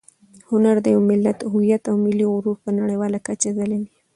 [0.49, 3.87] هنر د یو ملت هویت او ملي غرور په نړیواله کچه ځلوي.